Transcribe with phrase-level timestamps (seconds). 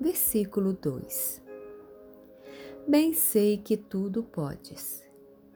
[0.00, 1.42] versículo 2.
[2.86, 5.04] Bem sei que tudo podes,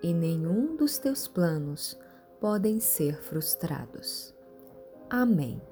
[0.03, 1.99] e nenhum dos teus planos
[2.41, 4.35] podem ser frustrados.
[5.09, 5.63] Amém.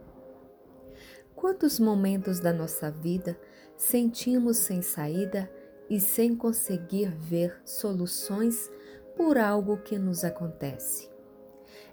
[1.34, 3.38] Quantos momentos da nossa vida
[3.76, 5.50] sentimos sem saída
[5.88, 8.70] e sem conseguir ver soluções
[9.16, 11.10] por algo que nos acontece?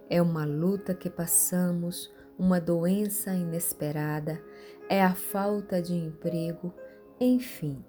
[0.09, 4.41] É uma luta que passamos, uma doença inesperada,
[4.89, 6.73] é a falta de emprego,
[7.19, 7.83] enfim,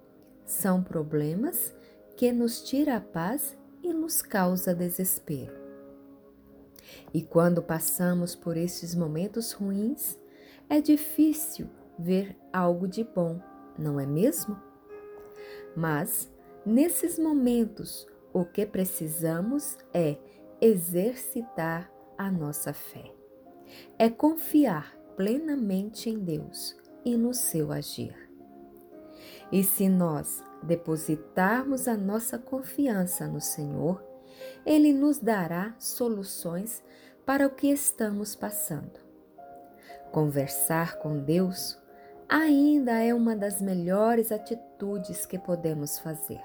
[0.45, 1.75] são problemas
[2.17, 5.57] que nos tira a paz e nos causa desespero.
[7.13, 10.19] E quando passamos por esses momentos ruins,
[10.69, 13.41] é difícil ver algo de bom,
[13.79, 14.61] não é mesmo?
[15.77, 16.33] Mas,
[16.67, 20.19] nesses momentos, o que precisamos é
[20.61, 23.13] exercitar a nossa fé.
[23.99, 28.15] É confiar plenamente em Deus e no seu agir.
[29.51, 34.03] E se nós depositarmos a nossa confiança no Senhor,
[34.65, 36.83] Ele nos dará soluções
[37.25, 39.01] para o que estamos passando.
[40.13, 41.79] Conversar com Deus
[42.29, 46.43] ainda é uma das melhores atitudes que podemos fazer.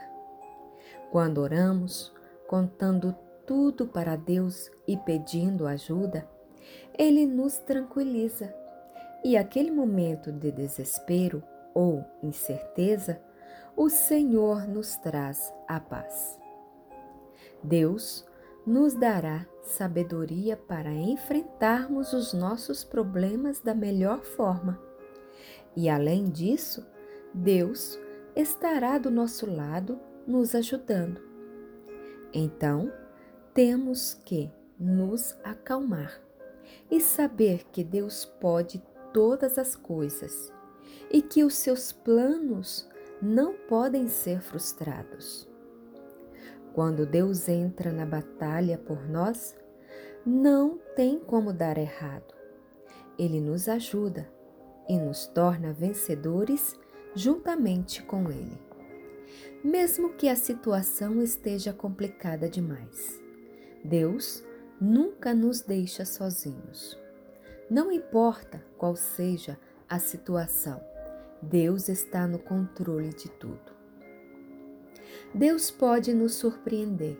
[1.11, 2.13] Quando oramos,
[2.47, 3.15] contando
[3.45, 6.27] tudo para Deus e pedindo ajuda,
[6.97, 8.53] Ele nos tranquiliza
[9.23, 11.43] e aquele momento de desespero
[11.73, 13.21] ou incerteza,
[13.75, 16.39] o Senhor nos traz a paz.
[17.63, 18.25] Deus
[18.65, 24.79] nos dará sabedoria para enfrentarmos os nossos problemas da melhor forma.
[25.75, 26.85] E além disso,
[27.33, 27.99] Deus
[28.35, 31.21] estará do nosso lado nos ajudando.
[32.33, 32.91] Então,
[33.53, 36.19] temos que nos acalmar
[36.89, 38.81] e saber que Deus pode
[39.13, 40.51] todas as coisas
[41.09, 42.89] e que os seus planos
[43.21, 45.47] não podem ser frustrados.
[46.73, 49.55] Quando Deus entra na batalha por nós,
[50.25, 52.33] não tem como dar errado.
[53.17, 54.27] Ele nos ajuda
[54.89, 56.77] e nos torna vencedores
[57.13, 58.59] juntamente com Ele.
[59.63, 63.21] Mesmo que a situação esteja complicada demais,
[63.83, 64.43] Deus
[64.81, 67.02] nunca nos deixa sozinhos.
[67.69, 69.57] Não importa qual seja
[69.89, 70.83] a situação,
[71.41, 73.73] Deus está no controle de tudo.
[75.33, 77.17] Deus pode nos surpreender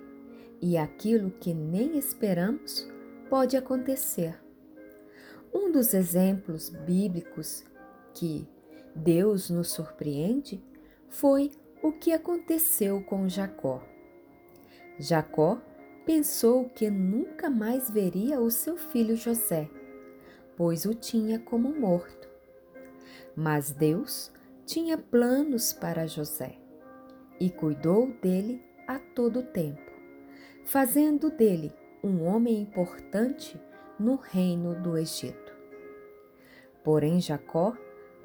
[0.61, 2.89] e aquilo que nem esperamos
[3.29, 4.39] pode acontecer.
[5.53, 7.63] Um dos exemplos bíblicos
[8.13, 8.47] que
[8.95, 10.63] Deus nos surpreende
[11.09, 13.83] foi o que aconteceu com Jacó.
[14.99, 15.61] Jacó
[16.05, 19.69] pensou que nunca mais veria o seu filho José
[20.55, 22.27] pois o tinha como morto.
[23.35, 24.31] Mas Deus
[24.65, 26.57] tinha planos para José
[27.39, 29.91] e cuidou dele a todo tempo,
[30.65, 33.59] fazendo dele um homem importante
[33.99, 35.53] no reino do Egito.
[36.83, 37.75] Porém, Jacó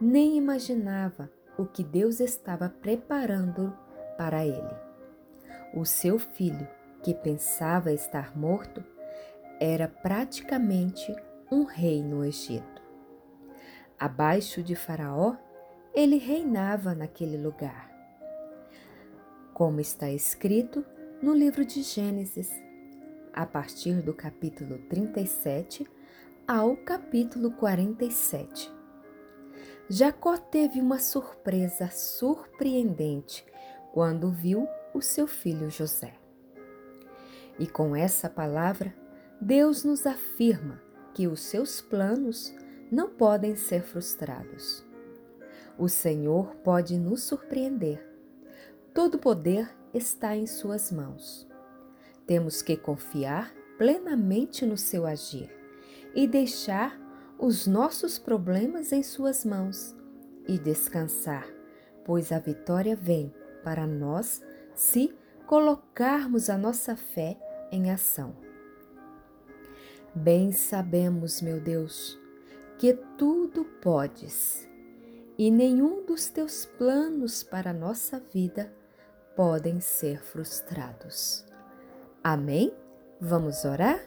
[0.01, 3.73] nem imaginava o que Deus estava preparando
[4.17, 4.77] para ele.
[5.75, 6.67] O seu filho,
[7.03, 8.85] que pensava estar morto,
[9.61, 11.15] era praticamente
[11.51, 12.83] um rei no Egito.
[13.99, 15.37] Abaixo de Faraó,
[15.95, 17.91] ele reinava naquele lugar.
[19.55, 20.85] Como está escrito
[21.23, 22.51] no livro de Gênesis,
[23.33, 25.89] a partir do capítulo 37
[26.47, 28.73] ao capítulo 47.
[29.89, 33.45] Jacó teve uma surpresa surpreendente
[33.93, 36.15] quando viu o seu filho José.
[37.59, 38.95] E com essa palavra,
[39.41, 40.83] Deus nos afirma
[41.19, 42.55] que os seus planos
[42.93, 44.85] não podem ser frustrados.
[45.77, 48.01] O Senhor pode nos surpreender.
[48.95, 51.45] Todo poder está em Suas mãos.
[52.25, 55.51] Temos que confiar plenamente no seu agir
[56.15, 56.97] e deixar
[57.37, 59.97] os nossos problemas em Suas mãos
[60.47, 61.49] e descansar,
[62.05, 63.35] pois a vitória vem
[63.65, 64.41] para nós
[64.73, 65.13] se
[65.49, 67.37] colocarmos a nossa fé
[67.73, 68.48] em ação.
[70.21, 72.19] Bem sabemos, meu Deus,
[72.77, 74.69] que tudo podes,
[75.39, 78.75] e nenhum dos teus planos para a nossa vida
[79.37, 81.47] podem ser frustrados.
[82.23, 82.75] Amém?
[83.21, 84.01] Vamos orar?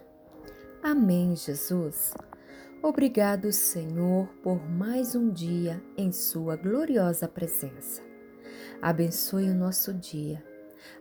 [0.84, 2.13] Amém, Jesus.
[2.84, 8.04] Obrigado, Senhor, por mais um dia em Sua gloriosa presença.
[8.81, 10.44] Abençoe o nosso dia.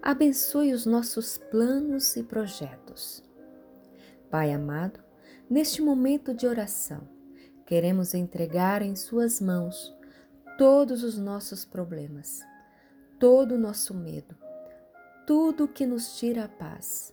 [0.00, 3.28] Abençoe os nossos planos e projetos.
[4.30, 5.00] Pai amado,
[5.48, 7.00] neste momento de oração,
[7.66, 9.92] queremos entregar em Suas mãos
[10.56, 12.38] todos os nossos problemas,
[13.18, 14.36] todo o nosso medo,
[15.26, 17.12] tudo que nos tira a paz.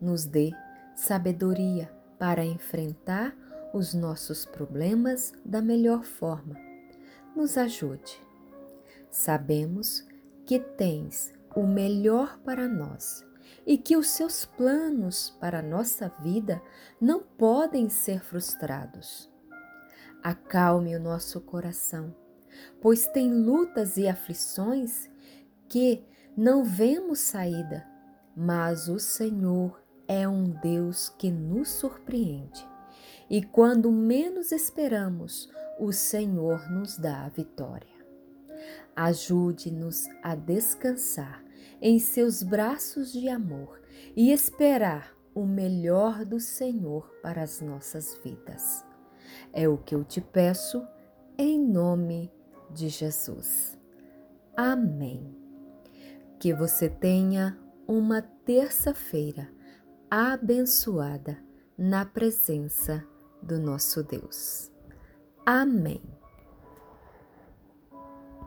[0.00, 0.52] Nos dê
[0.94, 1.90] sabedoria
[2.20, 3.36] para enfrentar
[3.74, 6.54] os nossos problemas da melhor forma.
[7.34, 8.22] Nos ajude.
[9.10, 10.06] Sabemos
[10.46, 13.26] que tens o melhor para nós
[13.66, 16.62] e que os seus planos para a nossa vida
[17.00, 19.30] não podem ser frustrados.
[20.22, 22.14] Acalme o nosso coração,
[22.80, 25.08] pois tem lutas e aflições
[25.68, 26.02] que
[26.36, 27.86] não vemos saída,
[28.34, 32.66] mas o Senhor é um Deus que nos surpreende.
[33.28, 37.98] E quando menos esperamos, o Senhor nos dá a vitória.
[38.96, 41.44] Ajude-nos a descansar
[41.80, 43.80] em seus braços de amor
[44.16, 48.84] e esperar o melhor do Senhor para as nossas vidas.
[49.52, 50.86] É o que eu te peço
[51.36, 52.32] em nome
[52.70, 53.78] de Jesus.
[54.56, 55.36] Amém.
[56.40, 59.48] Que você tenha uma terça-feira
[60.10, 61.38] abençoada
[61.76, 63.04] na presença
[63.42, 64.70] do nosso Deus.
[65.46, 66.17] Amém.